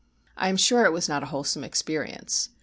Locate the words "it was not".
0.83-1.21